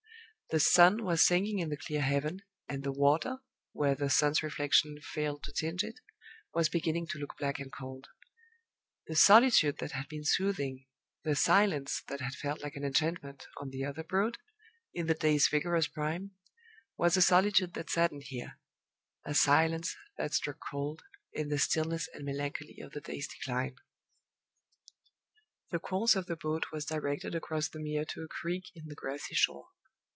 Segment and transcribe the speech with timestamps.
[0.53, 3.37] The sun was sinking in the clear heaven, and the water,
[3.71, 6.01] where the sun's reflection failed to tinge it,
[6.53, 8.09] was beginning to look black and cold.
[9.07, 10.87] The solitude that had been soothing,
[11.23, 14.39] the silence that had felt like an enchantment, on the other Broad,
[14.93, 16.31] in the day's vigorous prime,
[16.97, 18.59] was a solitude that saddened here
[19.23, 23.77] a silence that struck cold, in the stillness and melancholy of the day's decline.
[25.69, 28.95] The course of the boat was directed across the Mere to a creek in the
[28.95, 29.69] grassy shore.